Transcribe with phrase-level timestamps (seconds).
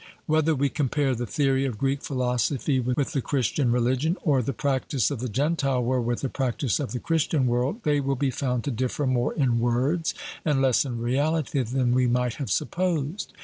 [0.25, 5.11] Whether we compare the theory of Greek philosophy with the Christian religion, or the practice
[5.11, 8.63] of the Gentile world with the practice of the Christian world, they will be found
[8.63, 13.31] to differ more in words and less in reality than we might have supposed.